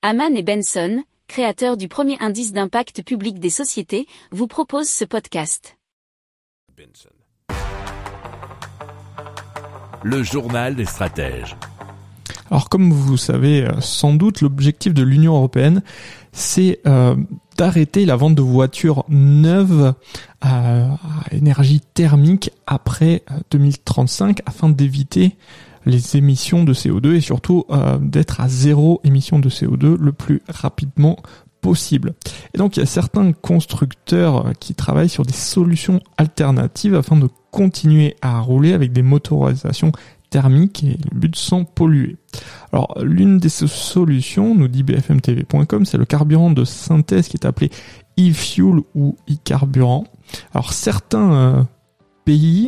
[0.00, 5.76] Haman et Benson, créateurs du premier indice d'impact public des sociétés, vous proposent ce podcast.
[10.04, 11.56] Le journal des stratèges.
[12.48, 15.82] Alors comme vous savez euh, sans doute, l'objectif de l'Union européenne,
[16.30, 17.16] c'est euh,
[17.56, 19.94] d'arrêter la vente de voitures neuves
[20.40, 20.96] à,
[21.32, 25.36] énergie thermique après 2035 euh, afin d'éviter
[25.88, 27.64] les émissions de CO2 et surtout
[28.00, 31.16] d'être à zéro émission de CO2 le plus rapidement
[31.60, 32.14] possible.
[32.54, 37.28] Et donc il y a certains constructeurs qui travaillent sur des solutions alternatives afin de
[37.50, 39.92] continuer à rouler avec des motorisations
[40.30, 42.16] thermiques et le but sans polluer.
[42.72, 47.70] Alors l'une des solutions, nous dit bfmtv.com, c'est le carburant de synthèse qui est appelé
[48.18, 50.04] e-fuel ou e-carburant.
[50.52, 51.62] Alors certains euh,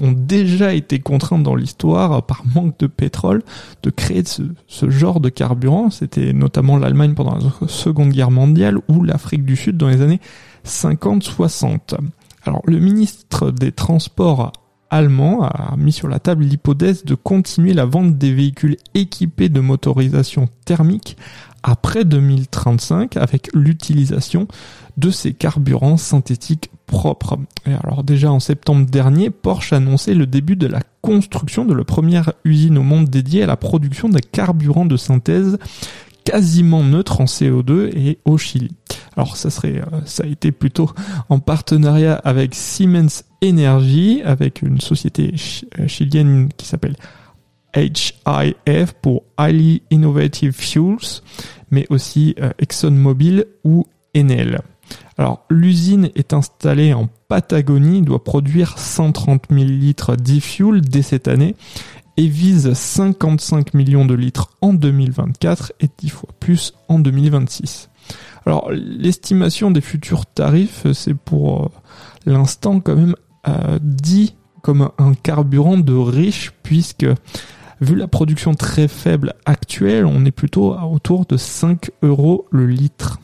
[0.00, 3.42] ont déjà été contraints dans l'histoire par manque de pétrole
[3.82, 5.90] de créer ce genre de carburant.
[5.90, 10.20] C'était notamment l'Allemagne pendant la Seconde Guerre mondiale ou l'Afrique du Sud dans les années
[10.66, 11.98] 50-60.
[12.44, 14.52] Alors le ministre des Transports
[14.90, 19.60] allemand a mis sur la table l'hypothèse de continuer la vente des véhicules équipés de
[19.60, 21.16] motorisation thermique
[21.62, 24.48] après 2035 avec l'utilisation
[24.96, 27.38] de ces carburants synthétiques propres.
[27.66, 31.74] Et alors déjà en septembre dernier, Porsche a annoncé le début de la construction de
[31.74, 35.58] la première usine au monde dédiée à la production de carburants de synthèse
[36.24, 38.70] quasiment neutre en CO2 et au Chili.
[39.16, 40.90] Alors ça serait, euh, ça a été plutôt
[41.28, 45.34] en partenariat avec Siemens Energy, avec une société
[45.78, 46.96] euh, chilienne qui s'appelle
[47.74, 51.22] HIF pour Highly Innovative Fuels,
[51.70, 54.60] mais aussi euh, ExxonMobil ou Enel.
[55.18, 61.56] Alors l'usine est installée en Patagonie, doit produire 130 000 litres d'e-fuel dès cette année
[62.16, 67.88] et vise 55 millions de litres en 2024 et 10 fois plus en 2026.
[68.44, 71.68] Alors l'estimation des futurs tarifs, c'est pour euh,
[72.26, 73.14] l'instant quand même
[73.48, 77.06] euh, dit comme un carburant de riche puisque
[77.82, 83.18] vu la production très faible actuelle, on est plutôt autour de 5 euros le litre.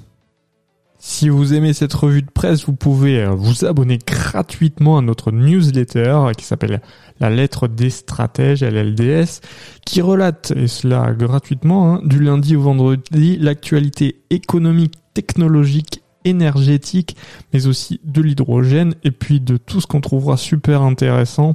[1.00, 5.30] Si vous aimez cette revue de presse, vous pouvez euh, vous abonner gratuitement à notre
[5.30, 6.82] newsletter qui s'appelle
[7.20, 9.40] La lettre des stratèges, LLDS,
[9.86, 17.16] qui relate, et cela gratuitement, hein, du lundi au vendredi, l'actualité économique, technologique, énergétique,
[17.52, 21.54] mais aussi de l'hydrogène, et puis de tout ce qu'on trouvera super intéressant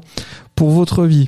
[0.55, 1.27] pour votre vie.